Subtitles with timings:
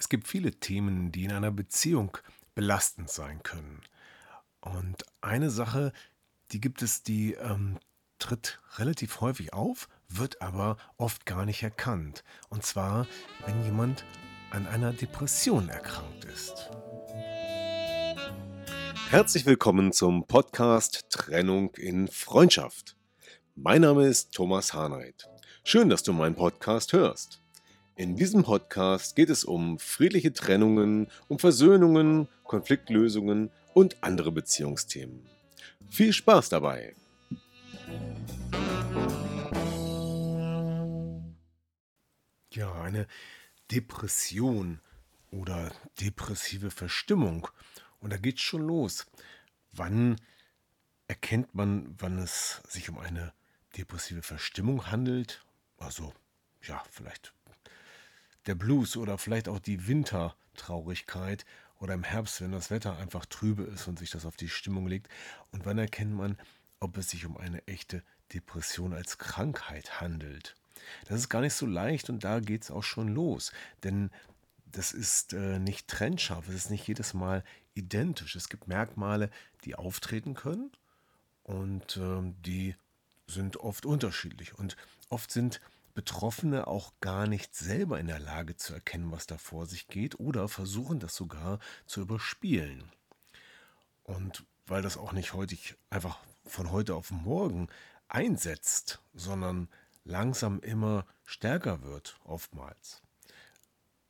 [0.00, 2.16] Es gibt viele Themen, die in einer Beziehung
[2.54, 3.82] belastend sein können.
[4.62, 5.92] Und eine Sache,
[6.52, 7.78] die gibt es, die ähm,
[8.18, 12.24] tritt relativ häufig auf, wird aber oft gar nicht erkannt.
[12.48, 13.06] Und zwar,
[13.44, 14.06] wenn jemand
[14.50, 16.70] an einer Depression erkrankt ist.
[19.10, 22.96] Herzlich willkommen zum Podcast Trennung in Freundschaft.
[23.54, 25.28] Mein Name ist Thomas Hahnreit.
[25.62, 27.39] Schön, dass du meinen Podcast hörst.
[28.00, 35.28] In diesem Podcast geht es um friedliche Trennungen, um Versöhnungen, Konfliktlösungen und andere Beziehungsthemen.
[35.90, 36.96] Viel Spaß dabei!
[42.54, 43.06] Ja, eine
[43.70, 44.80] Depression
[45.30, 45.70] oder
[46.00, 47.48] depressive Verstimmung.
[48.00, 49.04] Und da geht's schon los.
[49.72, 50.16] Wann
[51.06, 53.34] erkennt man, wann es sich um eine
[53.76, 55.44] depressive Verstimmung handelt?
[55.76, 56.14] Also,
[56.62, 57.34] ja, vielleicht
[58.46, 61.44] der Blues oder vielleicht auch die Wintertraurigkeit
[61.78, 64.86] oder im Herbst, wenn das Wetter einfach trübe ist und sich das auf die Stimmung
[64.86, 65.08] legt.
[65.50, 66.38] Und wann erkennt man,
[66.78, 68.02] ob es sich um eine echte
[68.32, 70.56] Depression als Krankheit handelt?
[71.06, 73.52] Das ist gar nicht so leicht und da geht es auch schon los.
[73.82, 74.10] Denn
[74.66, 78.36] das ist äh, nicht trennscharf, es ist nicht jedes Mal identisch.
[78.36, 79.30] Es gibt Merkmale,
[79.64, 80.70] die auftreten können
[81.42, 82.76] und äh, die
[83.26, 84.58] sind oft unterschiedlich.
[84.58, 84.76] Und
[85.08, 85.60] oft sind
[85.94, 90.18] Betroffene auch gar nicht selber in der Lage zu erkennen, was da vor sich geht
[90.18, 92.90] oder versuchen das sogar zu überspielen.
[94.04, 95.56] Und weil das auch nicht heute
[95.90, 97.68] einfach von heute auf morgen
[98.08, 99.68] einsetzt, sondern
[100.04, 103.02] langsam immer stärker wird, oftmals,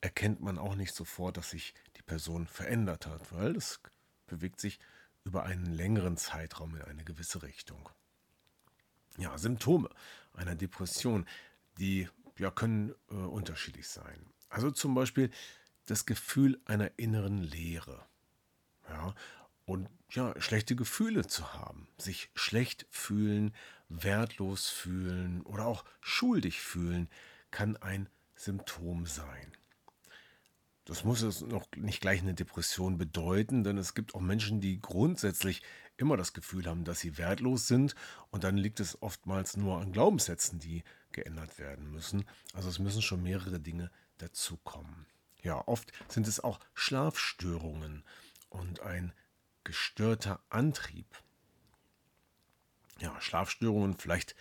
[0.00, 3.80] erkennt man auch nicht sofort, dass sich die Person verändert hat, weil es
[4.26, 4.78] bewegt sich
[5.24, 7.88] über einen längeren Zeitraum in eine gewisse Richtung.
[9.16, 9.90] Ja, Symptome
[10.32, 11.26] einer Depression
[11.78, 12.08] die
[12.38, 14.26] ja, können äh, unterschiedlich sein.
[14.48, 15.30] Also zum Beispiel
[15.86, 18.06] das Gefühl einer inneren Leere.
[18.88, 19.14] Ja,
[19.64, 23.54] und ja, schlechte Gefühle zu haben, sich schlecht fühlen,
[23.88, 27.10] wertlos fühlen oder auch schuldig fühlen,
[27.50, 29.52] kann ein Symptom sein.
[30.86, 34.80] Das muss es noch nicht gleich eine Depression bedeuten, denn es gibt auch Menschen, die
[34.80, 35.62] grundsätzlich
[35.98, 37.94] immer das Gefühl haben, dass sie wertlos sind
[38.30, 40.82] und dann liegt es oftmals nur an Glaubenssätzen, die
[41.12, 42.24] geändert werden müssen.
[42.52, 45.06] Also es müssen schon mehrere Dinge dazukommen.
[45.42, 48.04] Ja, oft sind es auch Schlafstörungen
[48.48, 49.12] und ein
[49.64, 51.06] gestörter Antrieb.
[52.98, 54.34] Ja, Schlafstörungen vielleicht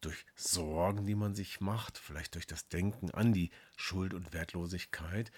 [0.00, 5.32] durch Sorgen, die man sich macht, vielleicht durch das Denken an die Schuld und Wertlosigkeit,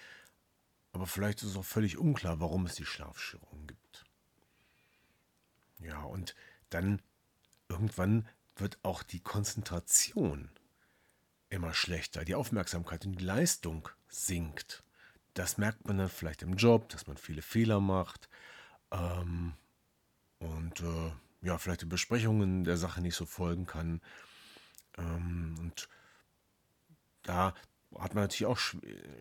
[0.91, 4.05] aber vielleicht ist es auch völlig unklar, warum es die Schlafstörungen gibt.
[5.79, 6.35] Ja, und
[6.69, 7.01] dann
[7.69, 10.51] irgendwann wird auch die Konzentration
[11.51, 14.83] immer schlechter, die Aufmerksamkeit und die Leistung sinkt.
[15.33, 18.29] Das merkt man dann vielleicht im Job, dass man viele Fehler macht
[18.91, 19.53] ähm,
[20.39, 24.01] und äh, ja, vielleicht die Besprechungen der Sache nicht so folgen kann.
[24.97, 25.89] Ähm, und
[27.23, 27.53] da
[27.97, 28.59] hat man natürlich auch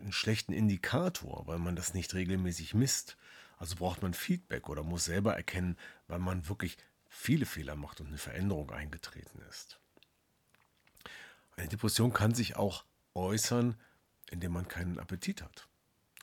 [0.01, 3.17] einen schlechten Indikator, weil man das nicht regelmäßig misst.
[3.59, 5.77] Also braucht man Feedback oder muss selber erkennen,
[6.07, 6.77] weil man wirklich
[7.09, 9.80] viele Fehler macht und eine Veränderung eingetreten ist.
[11.61, 13.79] Eine Depression kann sich auch äußern,
[14.31, 15.69] indem man keinen Appetit hat.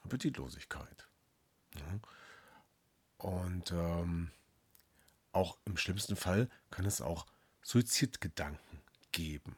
[0.04, 1.08] Appetitlosigkeit.
[3.18, 4.32] Und ähm,
[5.34, 7.28] auch im schlimmsten Fall kann es auch
[7.62, 8.82] Suizidgedanken
[9.12, 9.56] geben.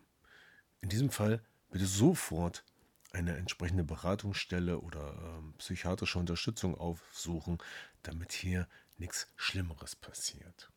[0.81, 2.66] In diesem Fall bitte sofort
[3.13, 7.58] eine entsprechende Beratungsstelle oder ähm, psychiatrische Unterstützung aufsuchen,
[8.03, 8.67] damit hier
[8.97, 10.73] nichts Schlimmeres passiert.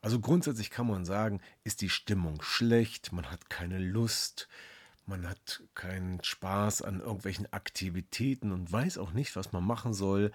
[0.00, 4.48] Also grundsätzlich kann man sagen, ist die Stimmung schlecht, man hat keine Lust,
[5.06, 10.32] man hat keinen Spaß an irgendwelchen Aktivitäten und weiß auch nicht, was man machen soll,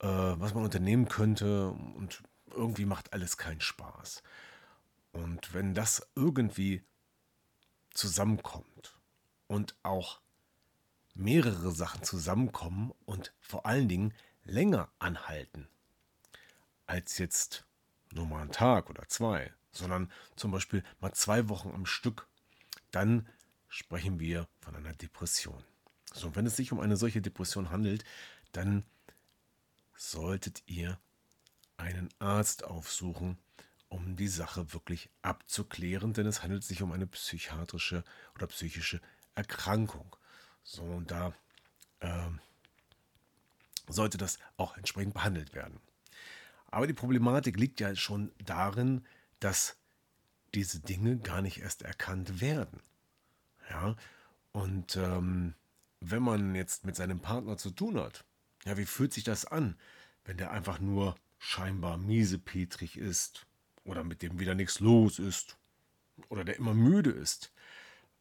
[0.00, 2.22] äh, was man unternehmen könnte und
[2.54, 4.22] irgendwie macht alles keinen Spaß.
[5.12, 6.82] Und wenn das irgendwie
[7.90, 8.98] zusammenkommt
[9.46, 10.20] und auch
[11.14, 14.14] mehrere Sachen zusammenkommen und vor allen Dingen
[14.44, 15.68] länger anhalten
[16.86, 17.66] als jetzt
[18.12, 22.26] nur mal einen Tag oder zwei, sondern zum Beispiel mal zwei Wochen am Stück,
[22.90, 23.28] dann
[23.68, 25.62] sprechen wir von einer Depression.
[26.14, 28.04] So, wenn es sich um eine solche Depression handelt,
[28.52, 28.84] dann
[29.94, 30.98] solltet ihr
[31.76, 33.38] einen Arzt aufsuchen,
[33.88, 39.00] um die Sache wirklich abzuklären, denn es handelt sich um eine psychiatrische oder psychische
[39.34, 40.16] Erkrankung.
[40.62, 41.32] So, und da
[42.00, 42.30] äh,
[43.88, 45.80] sollte das auch entsprechend behandelt werden.
[46.70, 49.04] Aber die Problematik liegt ja schon darin,
[49.40, 49.76] dass
[50.54, 52.80] diese Dinge gar nicht erst erkannt werden.
[53.70, 53.96] Ja,
[54.52, 55.54] und ähm,
[56.00, 58.24] wenn man jetzt mit seinem Partner zu tun hat,
[58.64, 59.76] ja, wie fühlt sich das an,
[60.24, 63.46] wenn der einfach nur scheinbar miesepetrig ist
[63.84, 65.56] oder mit dem wieder nichts los ist
[66.28, 67.52] oder der immer müde ist,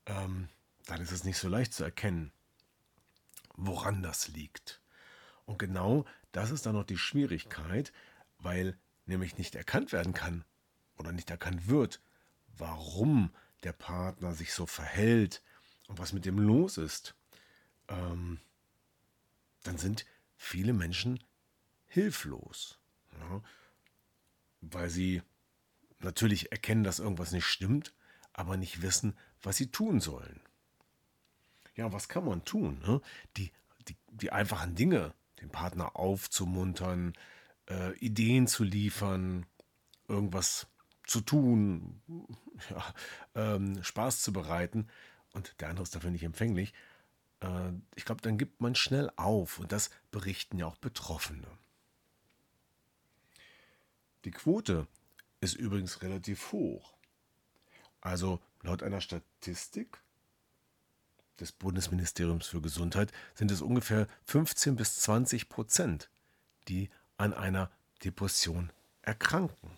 [0.05, 0.49] ähm,
[0.85, 2.31] dann ist es nicht so leicht zu erkennen,
[3.55, 4.81] woran das liegt.
[5.45, 7.91] Und genau das ist dann noch die Schwierigkeit,
[8.39, 10.45] weil nämlich nicht erkannt werden kann
[10.97, 12.01] oder nicht erkannt wird,
[12.57, 13.31] warum
[13.63, 15.41] der Partner sich so verhält
[15.87, 17.15] und was mit dem los ist.
[17.87, 18.39] Ähm,
[19.63, 20.05] dann sind
[20.35, 21.23] viele Menschen
[21.85, 22.79] hilflos,
[23.19, 23.41] ja,
[24.61, 25.21] weil sie
[25.99, 27.93] natürlich erkennen, dass irgendwas nicht stimmt,
[28.33, 30.39] aber nicht wissen, was sie tun sollen.
[31.75, 32.79] Ja, was kann man tun?
[32.79, 33.01] Ne?
[33.37, 33.51] Die,
[33.87, 37.13] die, die einfachen Dinge, den Partner aufzumuntern,
[37.69, 39.45] äh, Ideen zu liefern,
[40.07, 40.67] irgendwas
[41.05, 42.01] zu tun,
[42.69, 42.93] ja,
[43.35, 44.87] ähm, Spaß zu bereiten
[45.33, 46.73] und der andere ist dafür nicht empfänglich,
[47.41, 51.47] äh, ich glaube, dann gibt man schnell auf und das berichten ja auch Betroffene.
[54.25, 54.87] Die Quote
[55.39, 56.93] ist übrigens relativ hoch.
[58.01, 60.01] Also laut einer Statistik
[61.39, 66.09] des Bundesministeriums für Gesundheit sind es ungefähr 15 bis 20 Prozent,
[66.67, 67.71] die an einer
[68.03, 68.71] Depression
[69.01, 69.77] erkranken.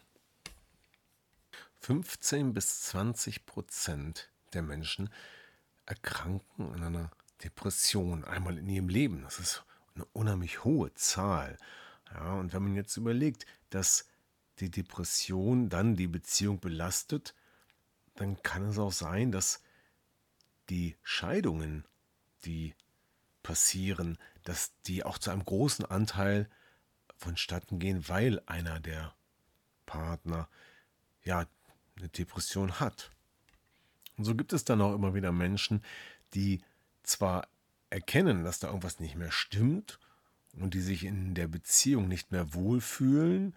[1.81, 5.09] 15 bis 20 Prozent der Menschen
[5.85, 7.11] erkranken an einer
[7.43, 9.21] Depression einmal in ihrem Leben.
[9.23, 9.63] Das ist
[9.95, 11.57] eine unheimlich hohe Zahl.
[12.13, 14.07] Ja, und wenn man jetzt überlegt, dass
[14.59, 17.33] die Depression dann die Beziehung belastet,
[18.15, 19.63] dann kann es auch sein, dass
[20.69, 21.85] die Scheidungen,
[22.45, 22.75] die
[23.41, 26.49] passieren, dass die auch zu einem großen Anteil
[27.19, 29.13] vonstatten gehen, weil einer der
[29.85, 30.47] Partner
[31.23, 31.45] ja
[31.97, 33.11] eine Depression hat.
[34.17, 35.83] Und so gibt es dann auch immer wieder Menschen,
[36.33, 36.61] die
[37.03, 37.47] zwar
[37.89, 39.99] erkennen, dass da irgendwas nicht mehr stimmt
[40.57, 43.55] und die sich in der Beziehung nicht mehr wohlfühlen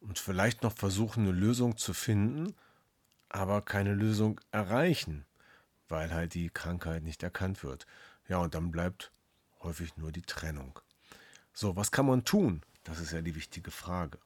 [0.00, 2.54] und vielleicht noch versuchen, eine Lösung zu finden,
[3.28, 5.26] aber keine Lösung erreichen,
[5.88, 7.86] weil halt die Krankheit nicht erkannt wird.
[8.28, 9.12] Ja, und dann bleibt
[9.62, 10.78] häufig nur die Trennung.
[11.52, 12.62] So, was kann man tun?
[12.90, 14.18] Das ist ja die wichtige Frage.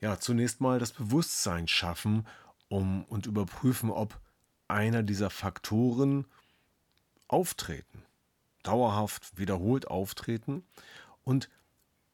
[0.00, 2.28] Ja, zunächst mal das Bewusstsein schaffen
[2.68, 4.20] um, und überprüfen, ob
[4.68, 6.26] einer dieser Faktoren
[7.26, 8.04] auftreten,
[8.62, 10.64] dauerhaft wiederholt auftreten
[11.24, 11.50] und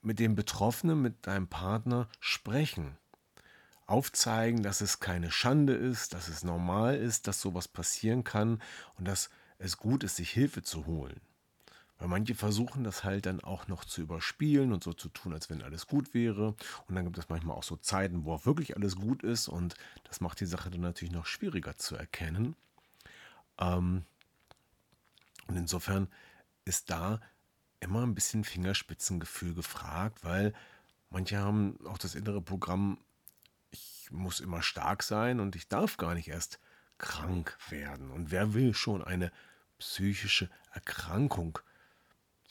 [0.00, 2.96] mit dem Betroffenen, mit deinem Partner sprechen.
[3.86, 8.62] Aufzeigen, dass es keine Schande ist, dass es normal ist, dass sowas passieren kann
[8.96, 9.28] und dass
[9.58, 11.20] es gut ist, sich Hilfe zu holen.
[11.98, 15.50] Weil manche versuchen das halt dann auch noch zu überspielen und so zu tun, als
[15.50, 16.54] wenn alles gut wäre.
[16.86, 19.48] Und dann gibt es manchmal auch so Zeiten, wo auch wirklich alles gut ist.
[19.48, 19.74] Und
[20.04, 22.54] das macht die Sache dann natürlich noch schwieriger zu erkennen.
[23.58, 24.04] Ähm
[25.48, 26.08] und insofern
[26.64, 27.20] ist da
[27.80, 30.52] immer ein bisschen Fingerspitzengefühl gefragt, weil
[31.10, 32.98] manche haben auch das innere Programm,
[33.70, 36.60] ich muss immer stark sein und ich darf gar nicht erst
[36.98, 38.10] krank werden.
[38.10, 39.32] Und wer will schon eine
[39.78, 41.58] psychische Erkrankung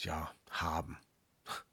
[0.03, 0.97] ja, haben?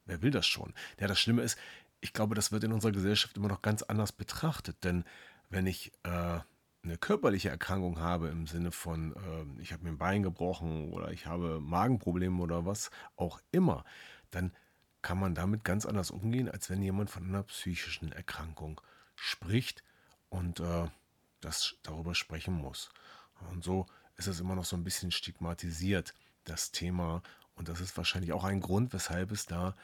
[0.05, 0.73] Wer will das schon?
[0.99, 1.57] Ja, das Schlimme ist,
[2.01, 5.03] ich glaube, das wird in unserer Gesellschaft immer noch ganz anders betrachtet, denn
[5.49, 6.39] wenn ich äh,
[6.83, 11.11] eine körperliche Erkrankung habe, im Sinne von, äh, ich habe mir ein Bein gebrochen oder
[11.11, 13.83] ich habe Magenprobleme oder was auch immer,
[14.31, 14.51] dann
[15.01, 18.81] kann man damit ganz anders umgehen, als wenn jemand von einer psychischen Erkrankung
[19.15, 19.83] spricht
[20.29, 20.87] und äh,
[21.41, 22.89] das darüber sprechen muss.
[23.51, 23.85] Und so
[24.17, 26.13] ist es immer noch so ein bisschen stigmatisiert,
[26.43, 27.21] das Thema.
[27.55, 29.75] Und das ist wahrscheinlich auch ein Grund, weshalb es da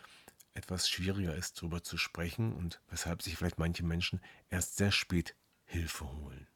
[0.54, 5.36] etwas schwieriger ist, darüber zu sprechen und weshalb sich vielleicht manche Menschen erst sehr spät
[5.66, 6.48] Hilfe holen.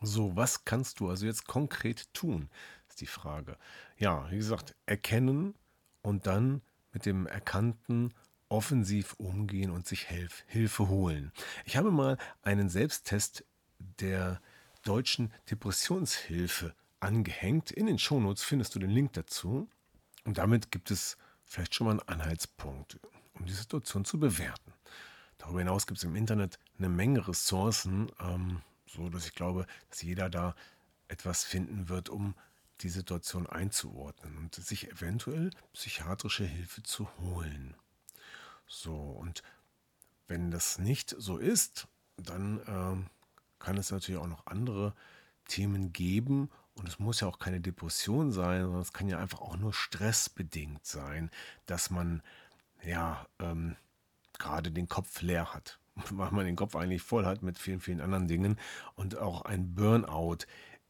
[0.00, 2.50] So, was kannst du also jetzt konkret tun,
[2.88, 3.56] ist die Frage.
[3.96, 5.54] Ja, wie gesagt, erkennen
[6.02, 8.14] und dann mit dem Erkannten
[8.48, 11.32] offensiv umgehen und sich Hilf Hilfe holen.
[11.64, 13.44] Ich habe mal einen Selbsttest
[13.78, 14.40] der
[14.84, 17.70] deutschen Depressionshilfe angehängt.
[17.70, 19.68] In den Shownotes findest du den Link dazu.
[20.24, 22.98] Und damit gibt es vielleicht schon mal einen Anhaltspunkt,
[23.34, 24.72] um die Situation zu bewerten.
[25.38, 30.02] Darüber hinaus gibt es im Internet eine Menge Ressourcen, ähm, so dass ich glaube, dass
[30.02, 30.54] jeder da
[31.08, 32.34] etwas finden wird, um
[32.80, 37.74] die Situation einzuordnen und sich eventuell psychiatrische Hilfe zu holen.
[38.66, 39.42] So, und
[40.28, 43.08] wenn das nicht so ist, dann äh,
[43.58, 44.94] kann es natürlich auch noch andere
[45.46, 46.50] Themen geben.
[46.78, 49.72] Und es muss ja auch keine Depression sein, sondern es kann ja einfach auch nur
[49.72, 51.30] stressbedingt sein,
[51.66, 52.22] dass man
[52.84, 53.76] ja ähm,
[54.38, 55.80] gerade den Kopf leer hat,
[56.10, 58.58] weil man den Kopf eigentlich voll hat mit vielen, vielen anderen Dingen.
[58.94, 60.38] Und auch ein Burnout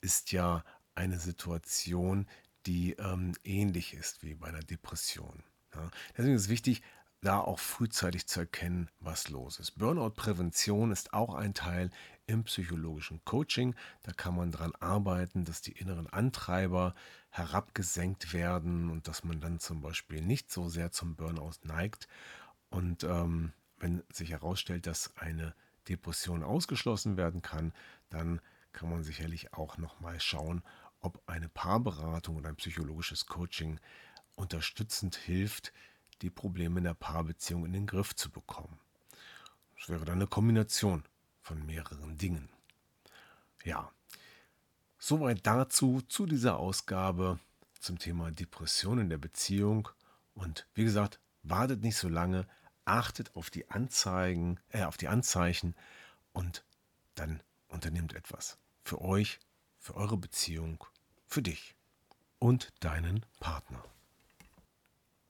[0.01, 0.63] ist ja
[0.95, 2.27] eine Situation,
[2.67, 5.43] die ähm, ähnlich ist wie bei einer Depression.
[5.75, 5.91] Ja.
[6.17, 6.83] Deswegen ist es wichtig,
[7.21, 9.73] da auch frühzeitig zu erkennen, was los ist.
[9.73, 11.91] Burnout-Prävention ist auch ein Teil
[12.27, 13.75] im psychologischen Coaching.
[14.03, 16.95] Da kann man daran arbeiten, dass die inneren Antreiber
[17.31, 22.07] herabgesenkt werden und dass man dann zum Beispiel nicht so sehr zum Burnout neigt.
[22.71, 25.55] Und ähm, wenn sich herausstellt, dass eine
[25.89, 27.73] Depression ausgeschlossen werden kann,
[28.11, 28.41] dann
[28.73, 30.63] kann man sicherlich auch nochmal schauen,
[31.01, 33.81] ob eine Paarberatung oder ein psychologisches Coaching
[34.35, 35.73] unterstützend hilft,
[36.23, 38.79] die Probleme in der Paarbeziehung in den Griff zu bekommen.
[39.79, 41.05] Das wäre dann eine Kombination
[41.41, 42.49] von mehreren Dingen.
[43.65, 43.91] Ja,
[44.99, 47.39] soweit dazu zu dieser Ausgabe
[47.81, 49.89] zum Thema Depression in der Beziehung.
[50.35, 52.47] Und wie gesagt, wartet nicht so lange,
[52.85, 55.75] achtet auf die Anzeigen, äh, auf die Anzeichen
[56.33, 56.65] und
[57.15, 59.39] dann unternehmt etwas für euch,
[59.79, 60.85] für eure Beziehung,
[61.27, 61.75] für dich
[62.39, 63.85] und deinen Partner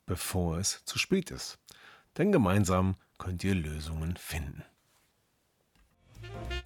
[0.08, 1.58] bevor es zu spät ist.
[2.16, 4.64] Denn gemeinsam könnt ihr Lösungen finden.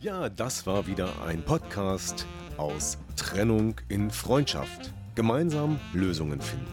[0.00, 4.92] Ja, das war wieder ein Podcast aus Trennung in Freundschaft.
[5.14, 6.66] Gemeinsam Lösungen finden.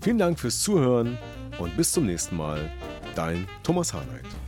[0.00, 1.16] Vielen Dank fürs Zuhören
[1.58, 2.70] und bis zum nächsten Mal.
[3.14, 4.45] Dein Thomas Harnight.